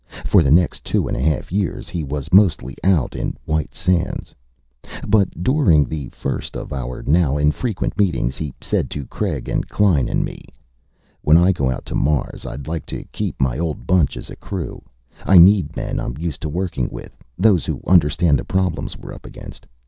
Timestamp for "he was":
1.87-2.33